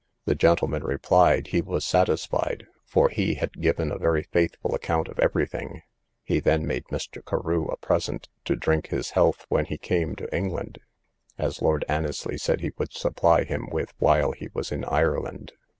The 0.25 0.33
gentleman 0.33 0.83
replied, 0.83 1.49
he 1.49 1.61
was 1.61 1.85
satisfied, 1.85 2.65
for 2.87 3.09
he 3.09 3.35
had 3.35 3.61
given 3.61 3.91
a 3.91 3.99
very 3.99 4.23
faithful 4.23 4.73
account 4.73 5.07
of 5.07 5.19
every 5.19 5.45
thing; 5.45 5.83
he 6.23 6.39
then 6.39 6.65
made 6.65 6.85
Mr. 6.85 7.23
Carew 7.23 7.65
a 7.67 7.77
present 7.77 8.27
to 8.45 8.55
drink 8.55 8.87
his 8.87 9.11
health 9.11 9.45
when 9.49 9.65
he 9.65 9.77
came 9.77 10.15
to 10.15 10.35
England, 10.35 10.79
as 11.37 11.61
Lord 11.61 11.85
Annesly 11.87 12.39
said 12.39 12.61
he 12.61 12.71
would 12.79 12.93
supply 12.93 13.43
him 13.43 13.69
while 13.99 14.31
he 14.31 14.49
was 14.55 14.71
in 14.71 14.83
Ireland. 14.85 15.51